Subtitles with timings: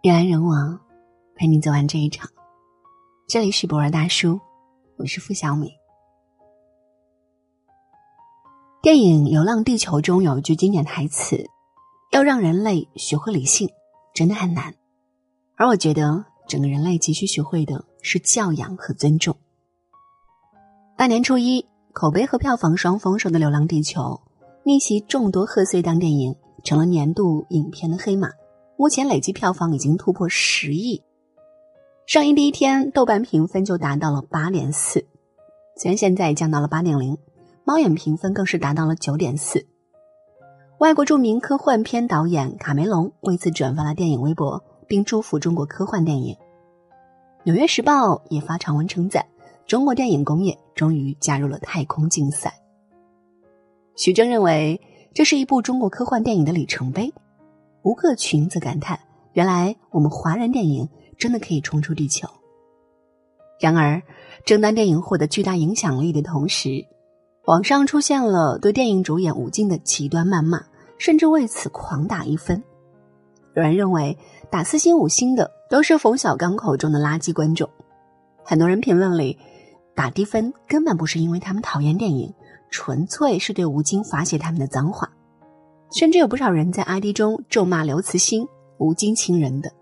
[0.00, 0.78] 人来人往，
[1.34, 2.30] 陪你走完这一场。
[3.26, 4.38] 这里是博尔大叔，
[4.96, 5.72] 我是付小米。
[8.80, 11.44] 电影《流浪地球》中有一句经典台词
[12.12, 13.68] ：“要让人类学会理性，
[14.14, 14.72] 真的很难。”
[15.58, 19.36] 而我觉得，整个人类急需学会的是教养和尊重。
[20.96, 24.00] 大年初一，口碑和票房双丰收的《流浪地球》
[24.62, 28.30] 逆袭众多贺岁档电影，成了年度影片的黑马。
[28.80, 31.02] 目前累计票房已经突破十亿。
[32.06, 35.04] 上映第一天，豆瓣评分就达到了八点四，
[35.74, 37.18] 虽然现在降到了八点零，
[37.64, 39.66] 猫眼评分更是达到了九点四。
[40.78, 46.36] 外国著名科幻片导演卡梅隆为此转发了电影微博，并祝福中国科幻电影。
[47.42, 49.26] 《纽约时报》也发长文称赞
[49.66, 52.54] 中国电影工业终于加入了太空竞赛。
[53.96, 54.80] 徐峥认为
[55.12, 57.12] 这是一部中国科幻电影的里程碑。
[57.88, 59.00] 吴克群则感叹
[59.32, 60.86] ：“原来我们华人电影
[61.16, 62.28] 真的可以冲出地球。”
[63.58, 64.02] 然而，
[64.44, 66.84] 正当电影获得巨大影响力的同时，
[67.46, 70.62] 网上出现了对电影主演吴京的极端谩骂，
[70.98, 72.62] 甚至为此狂打一分。
[73.56, 74.18] 有人认为
[74.50, 77.70] 打四星五星的都是冯小刚口中的垃圾观众。
[78.44, 79.38] 很多人评论里
[79.96, 82.34] 打低分根本不是因为他们讨厌电影，
[82.70, 85.10] 纯粹是对吴京发泄他们的脏话。
[85.90, 88.46] 甚至有不少人在 ID 中咒骂刘慈欣、
[88.78, 89.72] 吴京亲人的，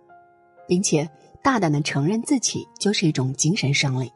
[0.69, 1.09] 并且
[1.43, 4.13] 大胆的承认自己就是一种精神胜利。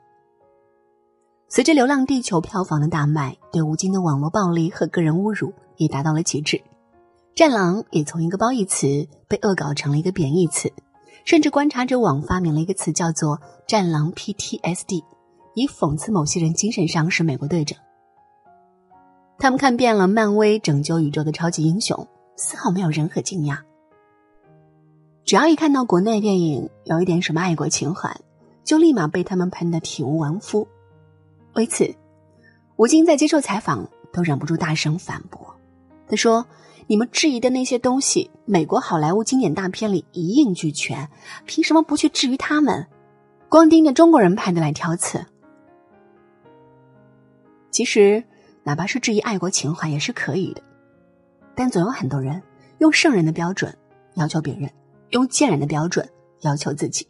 [1.49, 6.57] 随着《流浪地球》票房的大卖，对吴京的网络暴力和个人侮辱也达到了极致，
[7.35, 10.73] 《战狼》也从一个褒义词被恶搞成了一个贬义词，
[11.25, 15.03] 甚至观察者网发明了一个词叫做“战狼 PTSD”，
[15.55, 17.77] 以讽刺某些人精神上是美国队长。
[19.41, 23.57] 他们看遍了漫威拯救宇宙的超级英雄，丝毫没有任何惊讶。
[25.25, 28.15] 只要一看到国内电影有一点什么爱国情怀，
[28.65, 30.69] 就立马被他们喷得体无完肤。
[31.55, 31.95] 为此，
[32.77, 35.57] 吴京在接受采访都忍不住大声反驳。
[36.07, 36.45] 他说
[36.87, 41.09] ：“你们质疑的那些东西，美国好莱坞经典大片里一应俱全，
[41.47, 42.87] 凭什么不去质疑他们？
[43.49, 45.25] 光盯着中国人拍的来挑刺？”
[47.73, 48.23] 其实。
[48.63, 50.63] 哪怕是质疑爱国情怀也是可以的，
[51.55, 52.43] 但总有很多人
[52.79, 53.77] 用圣人的标准
[54.15, 54.71] 要求别人，
[55.11, 56.09] 用贱人的标准
[56.41, 57.07] 要求自己。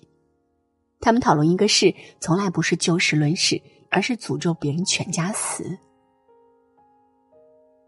[1.00, 3.60] 他们讨论一个事，从来不是就事论事，
[3.90, 5.78] 而是诅咒别人全家死。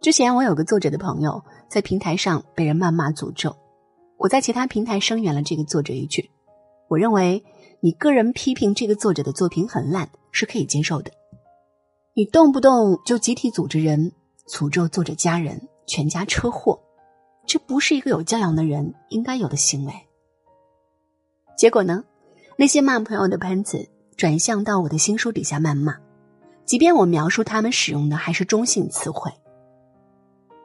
[0.00, 3.54] 之前我有个作者的朋友在平台上被人谩骂诅咒，
[4.16, 6.30] 我在其他平台声援了这个作者一句：
[6.88, 7.44] 我认为
[7.80, 11.12] 你个人批评这个作者的作品很烂是可以接受的。
[12.14, 14.12] 你动不动就集体组织人
[14.46, 16.78] 诅咒作者家人全家车祸，
[17.46, 19.94] 这不是一个有教养的人应该有的行为。
[21.56, 22.04] 结果呢，
[22.58, 25.96] 那些骂朋友的喷子转向到我的新书底下谩骂，
[26.66, 29.32] 即便我描述他们使用的还是中性词汇，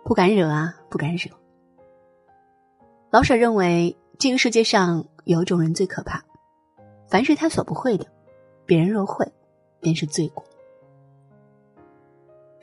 [0.04, 1.32] 不敢惹啊，不敢惹。
[3.10, 6.26] 老舍认为，这个世界上有一种人最可怕，
[7.08, 8.06] 凡是他所不会的，
[8.66, 9.26] 别人若会，
[9.80, 10.44] 便是罪过。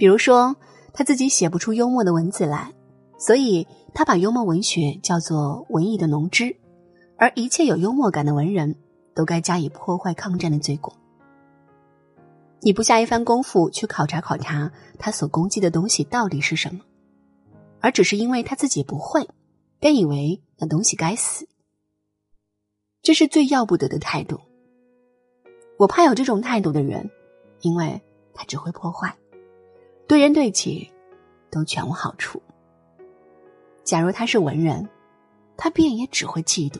[0.04, 0.54] 比如说，
[0.92, 2.74] 他自己写不出幽默的文字来，
[3.16, 6.58] 所以他把幽默文学叫做文艺的浓汁，
[7.16, 8.76] 而一切有幽默感的文人
[9.14, 10.92] 都该加以破坏抗战的罪过。
[12.60, 16.82] 你不下一番功夫去考察考察他所攻击的东西到底是什么，
[17.80, 19.26] 而只是因为他自己不会，
[19.80, 21.48] 便以为那东西该死，
[23.00, 24.38] 这是最要不得的态度。
[25.78, 27.10] 我怕有这种态度的人，
[27.62, 28.02] 因为
[28.34, 29.16] 他只会破坏。
[30.06, 30.90] 对人对己，
[31.50, 32.42] 都全无好处。
[33.84, 34.88] 假如他是文人，
[35.56, 36.78] 他便也只会嫉妒，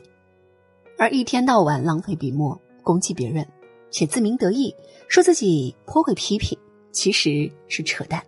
[0.97, 3.47] 而一天到晚浪费笔墨攻击别人，
[3.89, 4.75] 且自鸣得意
[5.07, 6.57] 说自己颇会批评，
[6.91, 8.23] 其实是扯淡。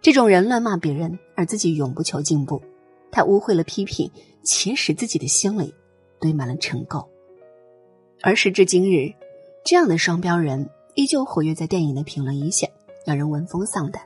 [0.00, 2.62] 这种人乱骂别人，而自己永不求进步，
[3.10, 4.10] 他污秽了批评，
[4.44, 5.74] 且使自己的心里
[6.20, 7.06] 堆满了尘垢。
[8.22, 9.12] 而时至今日，
[9.64, 12.70] 这样的双标人依旧活跃在电影的评论一线。
[13.08, 14.02] 让人闻风丧胆，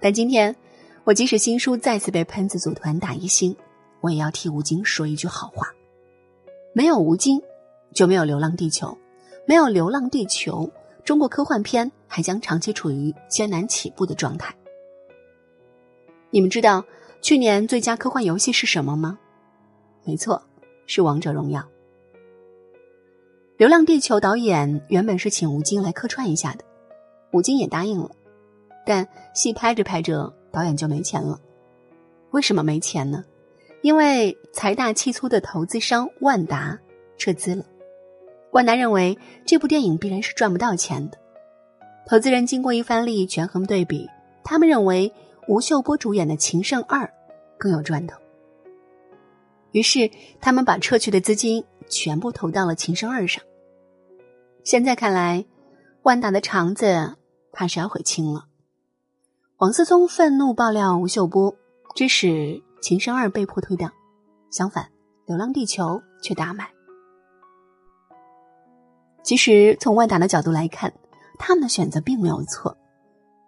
[0.00, 0.56] 但今天
[1.04, 3.54] 我即使新书再次被喷子组团打一星，
[4.00, 5.68] 我也要替吴京说一句好话：
[6.72, 7.40] 没有吴京，
[7.94, 8.88] 就没有《流浪地球》，
[9.46, 10.66] 没有《流浪地球》，
[11.04, 14.52] 中国科幻片还将长期处于艰难起步的状态。
[16.30, 16.84] 你们知道
[17.22, 19.16] 去年最佳科幻游戏是什么吗？
[20.02, 20.42] 没错，
[20.86, 21.60] 是《王者荣耀》。
[23.58, 26.64] 《流浪地球》导演原本是请吴京来客串一下的。
[27.32, 28.10] 吴京也答应了，
[28.86, 31.40] 但戏拍着拍着，导演就没钱了。
[32.30, 33.24] 为什么没钱呢？
[33.82, 36.78] 因为财大气粗的投资商万达
[37.16, 37.64] 撤资了。
[38.50, 41.18] 万达认为这部电影必然是赚不到钱的。
[42.06, 44.08] 投资人经过一番利益权衡对比，
[44.42, 45.12] 他们认为
[45.46, 47.04] 吴秀波主演的《情圣二》
[47.58, 48.18] 更有赚头。
[49.72, 50.10] 于是，
[50.40, 53.44] 他们把撤去的资金全部投到了《情圣二》上。
[54.64, 55.44] 现在看来，
[56.02, 57.16] 万达的肠子
[57.52, 58.46] 怕是要悔青了。
[59.58, 61.54] 王思聪愤怒爆料吴秀波，
[61.94, 62.26] 致使
[62.80, 63.92] 《情圣二》被迫退档。
[64.50, 64.84] 相反，
[65.26, 65.84] 《流浪地球》
[66.22, 66.70] 却大卖。
[69.22, 70.92] 其实，从万达的角度来看，
[71.38, 72.76] 他们的选择并没有错，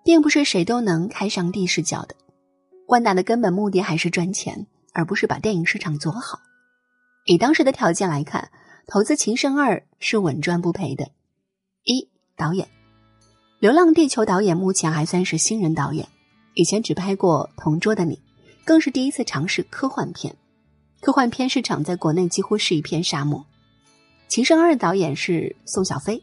[0.04, 2.14] 并不是谁都能开上帝视角的。
[2.88, 6.40] 万达的根本目的还是赚钱，而不是把电影市场做好。
[7.24, 8.50] 以当时的条件来看，
[8.86, 11.08] 投资《情圣二》是稳赚不赔的。
[11.84, 12.66] 一导演，
[13.60, 16.08] 《流浪地球》导演目前还算是新人导演，
[16.54, 18.16] 以前只拍过《同桌的你》，
[18.64, 20.34] 更是第一次尝试科幻片。
[21.02, 23.40] 科幻片市场在国内几乎是一片沙漠。
[24.28, 26.22] 《情圣二》导演是宋小飞，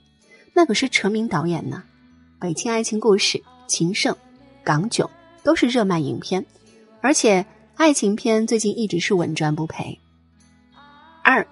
[0.51, 1.83] 那可是成名导演呢。
[2.41, 3.37] 《北京爱情故事》
[3.67, 4.15] 《情圣》
[4.63, 5.07] 《港囧》
[5.43, 6.43] 都是热卖影片，
[7.01, 7.45] 而且
[7.75, 9.99] 爱情片最近一直是稳赚不赔。
[11.21, 11.45] 二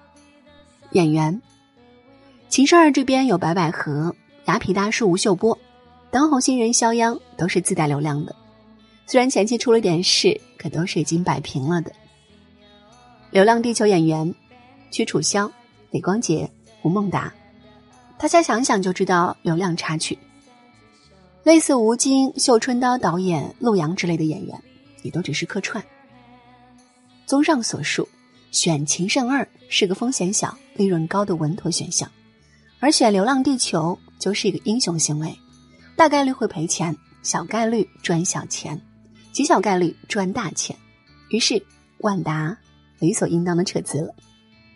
[0.90, 1.40] 演员，
[2.52, 4.16] 《情圣二》这边有白百合、
[4.46, 5.56] 雅痞大叔吴秀波，
[6.10, 8.34] 当红新人肖央都是自带流量的。
[9.06, 11.90] 虽然前期出了点事，可都是已经摆平了的。
[13.30, 14.34] 《流浪地球》演员，
[14.90, 15.50] 屈楚萧。
[15.92, 16.50] 李光洁、
[16.82, 17.32] 吴孟达，
[18.18, 20.18] 大家想想就知道流量插曲。
[21.42, 24.62] 类似吴京、绣春刀导演陆阳之类的演员，
[25.02, 25.82] 也都只是客串。
[27.24, 28.06] 综上所述，
[28.50, 32.10] 选《情圣二》是个风险小、利润高的稳妥选项，
[32.80, 35.34] 而选《流浪地球》就是一个英雄行为，
[35.96, 38.80] 大概率会赔钱，小概率赚小钱，
[39.32, 40.76] 极小概率赚大钱。
[41.30, 41.64] 于是，
[41.98, 42.58] 万达
[42.98, 44.14] 理所应当的撤资了。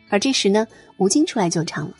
[0.08, 1.94] 而这时呢，吴京出来救场了。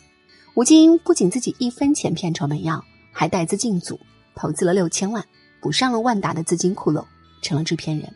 [0.55, 3.99] 吴京不仅自己一分钱片酬没要，还带资进组，
[4.35, 5.23] 投资了六千万，
[5.61, 7.05] 补上了万达的资金窟窿，
[7.41, 8.13] 成了制片人。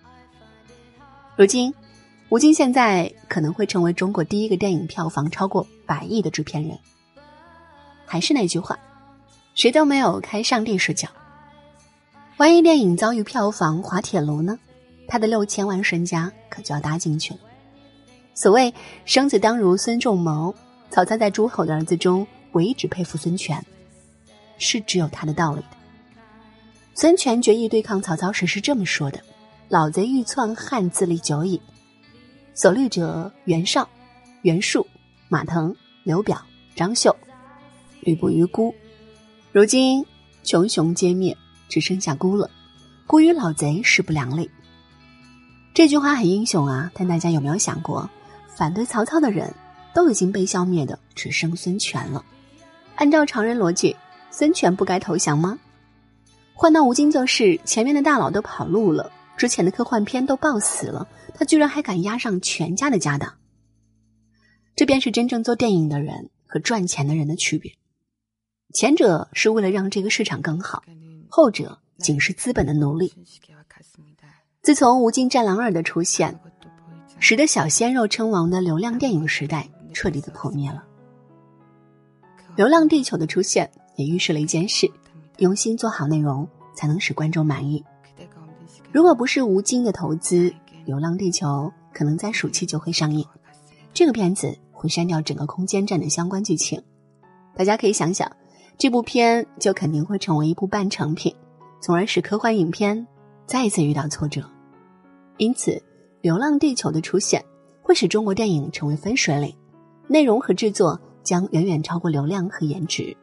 [1.38, 1.74] 如今，
[2.30, 6.78] 吴京现在可能会成为中国第一个电影票房超过百亿的制片人。
[8.06, 8.78] 还是那句话，
[9.56, 11.07] 谁都没有开上帝视角。
[12.38, 14.60] 万一电影遭遇票房滑铁卢呢？
[15.07, 17.40] 他的六千万身家可就要搭进去了。
[18.34, 18.74] 所谓
[19.06, 20.54] 生子当如孙仲谋，
[20.90, 23.66] 曹操在诸侯的儿子中唯一只佩服孙权，
[24.57, 25.78] 是只有他的道理的。
[26.94, 29.22] 孙权决意对抗曹操时是这么说的
[29.69, 31.62] ：“老贼欲篡汉，自立久矣。
[32.54, 33.88] 所虑者袁绍、
[34.42, 34.86] 袁术、
[35.30, 35.74] 马腾、
[36.04, 36.42] 刘表、
[36.75, 37.16] 张绣，
[38.02, 38.75] 吕布于孤。
[39.56, 40.06] 如今
[40.44, 41.34] 穷雄皆灭，
[41.69, 42.52] 只剩下孤了。
[43.07, 44.52] 孤与老贼势不两立。”
[45.74, 48.10] 这句话很英雄啊，但大家有没有想过？
[48.54, 49.56] 反对曹操的人
[49.94, 52.25] 都已经被消灭的，只剩孙权了。
[52.98, 53.96] 按照常人逻辑，
[54.30, 55.57] 孙权不该投降吗？
[56.54, 63.34] 换到吴京就是，前面的大佬都跑路了，之前的科幻片都爆死了，他居然还敢押上全家的家当。
[64.75, 67.72] 这便是真正做电影的人和赚钱的人的区别。
[68.74, 70.84] 前者是为了让这个市场更好，
[71.30, 73.14] 后者仅是资本的奴隶。
[74.62, 76.40] 自从吴京《战狼二》的出现。
[77.18, 80.84] 使得小鲜肉称王的流量电影时代彻底的破灭了。
[82.57, 84.92] 《流浪地球》的出现也预示了一件事：
[85.38, 87.84] 用心做好内容，才能使观众满意。
[88.92, 90.50] 如果不是吴京的投资，
[90.86, 91.48] 《流浪地球》
[91.94, 93.26] 可能在暑期就会上映。
[93.94, 96.84] 这个片子会删掉整个空间站的相关剧情。
[97.56, 98.30] 大家可以想想，
[98.78, 101.36] 这部片就肯定会成为一部半成品，
[101.82, 103.08] 从而使科幻影片
[103.46, 104.44] 再一次遇到挫折。
[105.38, 105.82] 因此。
[106.28, 107.46] 《流浪地球》的出现
[107.84, 109.56] 会使中国电影成为分水岭，
[110.08, 113.16] 内容和制作将远远超过流量和颜值。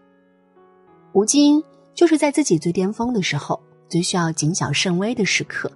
[1.12, 1.60] 吴京
[1.94, 5.68] 就是在自己最巅峰的时候、最需要谨小慎微的时刻，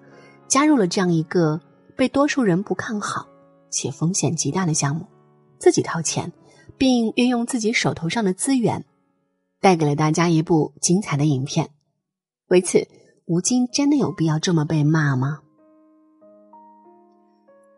[0.46, 1.60] 加入了这样一个
[1.96, 3.26] 被多数人不看好
[3.70, 5.04] 且风险极大的项目，
[5.58, 6.32] 自己掏钱，
[6.78, 8.84] 并运用自己手头上的资源，
[9.60, 11.70] 带给了大家一部精彩的影片。
[12.48, 12.86] 为此，
[13.26, 15.40] 吴京真的有必要这么被骂吗？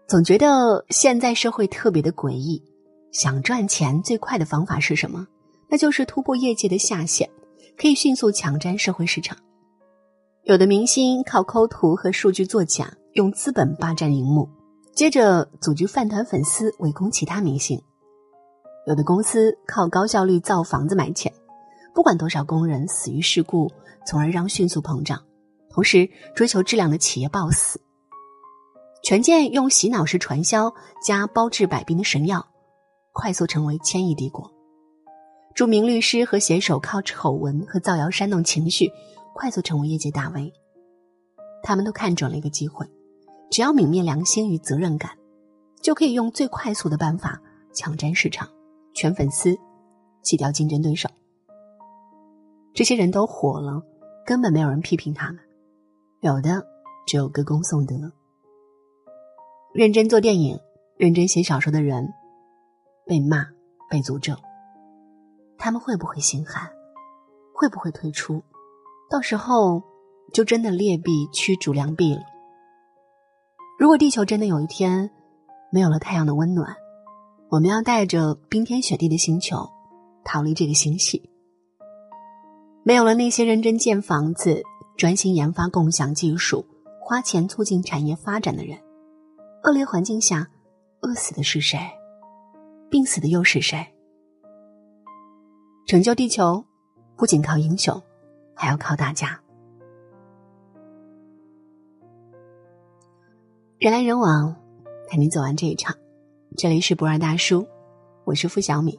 [0.07, 2.63] 总觉得现在社会特别的诡异，
[3.13, 5.27] 想赚钱最快的方法是什么？
[5.71, 7.29] 那就是突破业界的下限，
[7.77, 9.37] 可以迅速抢占社会市场。
[10.45, 14.49] 有的明星靠抠图和数据作假，用资本霸占荧幕，
[14.95, 17.79] 接着组织饭团粉丝围攻其他明星；
[18.87, 21.31] 有的公司靠高效率造房子买钱，
[21.99, 23.73] 不管多少工人死于事故，
[24.07, 25.21] 从而让迅速膨胀，
[25.69, 27.81] 同时追求质量的企业暴死。
[29.03, 30.73] 权健用洗脑式传销
[31.05, 32.47] 加包治百病的神药，
[33.13, 34.49] 快速成为千亿帝国。
[35.57, 38.93] 著名律师和写手靠丑闻和造谣煽动情绪，
[39.35, 40.53] 快速成为业界大 V。
[41.65, 42.87] 他们都看准了一个机会，
[43.51, 45.19] 只要泯灭良心与责任感，
[45.83, 47.43] 就可以用最快速的办法
[47.75, 48.49] 抢占市场、
[48.95, 49.59] 圈粉丝、
[50.23, 51.11] 挤掉竞争对手。
[52.75, 53.83] 这些人都火了，
[54.25, 55.41] 根本没有人批评他们，
[56.21, 56.65] 有的
[57.07, 57.95] 只有歌功颂德。
[59.75, 60.59] 认真做电影、
[60.97, 62.13] 认真写小说的人，
[63.05, 63.47] 被骂、
[63.91, 64.35] 被诅咒，
[65.59, 66.71] 他们会不会心寒？
[67.53, 68.43] 会不会退出？
[69.11, 69.83] 到时候
[70.33, 72.23] 就真的劣币驱逐良币了。
[73.79, 75.11] 如果地球真的有一天
[75.73, 76.77] 没有了太阳的温暖，
[77.49, 79.69] 我们要带着冰天雪地的星球
[80.25, 81.28] 逃离这个星系。
[82.89, 84.63] 没有了那些认真建房子、
[84.97, 86.65] 专心研发共享技术、
[86.99, 88.79] 花钱促进产业发展的人。
[89.63, 90.49] 恶劣环境下，
[91.03, 91.79] 饿死的是谁？
[92.89, 93.87] 病死的又是谁？
[95.87, 96.65] 拯救地球，
[97.15, 98.03] 不仅靠英雄，
[98.55, 99.39] 还要靠大家。
[103.79, 104.57] 人来人往，
[105.11, 105.95] 陪你走完这一场。
[106.57, 107.67] 这里是不二大叔，
[108.25, 108.99] 我是付小米。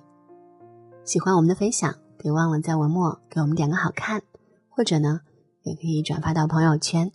[1.06, 4.22] 喜欢我们的分享，别忘了在文末给我们点个好看，
[4.68, 5.22] 或者呢，
[5.64, 7.12] 也可以转发到朋友圈。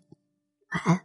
[0.72, 1.00] 晚安。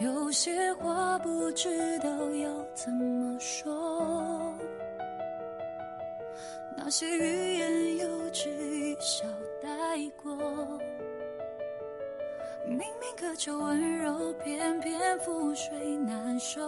[0.00, 4.54] 有些话不知道要怎么说，
[6.76, 9.24] 那些欲言又止一笑
[9.62, 9.70] 带
[10.22, 10.36] 过。
[12.66, 16.60] 明明渴求温柔，偏偏覆水难收。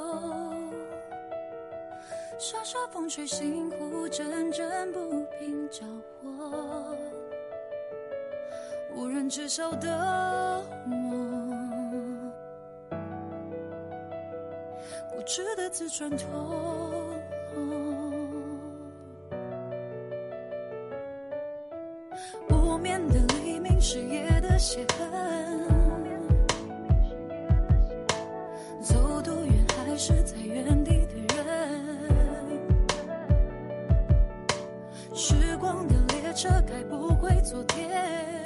[2.39, 5.85] 沙沙风吹，心湖阵阵不平着
[6.23, 6.95] 火。
[8.95, 10.95] 无人知晓的我。
[15.11, 16.27] 固执的自转头，
[22.47, 25.16] 不眠的黎明，是夜的血痕。
[37.57, 38.46] 昨天，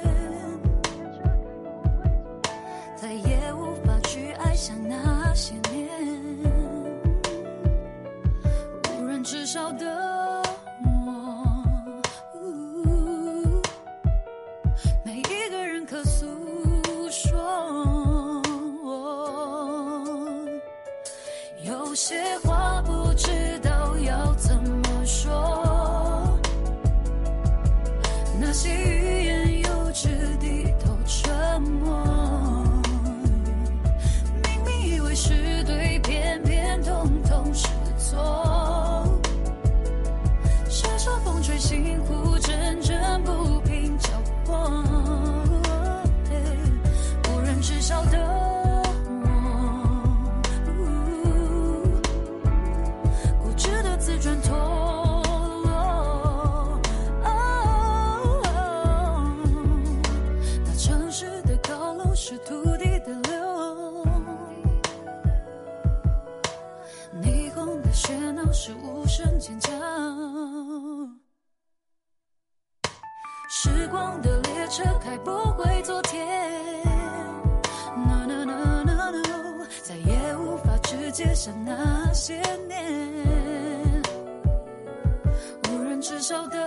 [62.31, 64.05] 是土地的流，
[67.21, 69.69] 霓虹的喧闹是无声尖叫。
[73.49, 76.25] 时光的列车开不回昨天
[77.97, 84.01] ，No No No No No，再也无法直接想那些年，
[85.67, 86.60] 无人知晓的